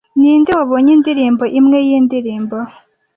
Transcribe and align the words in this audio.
Ninde 0.19 0.51
wabonye 0.57 0.91
indirimbo 0.97 1.43
imwe 1.59 1.79
yindirimbo 1.87 2.57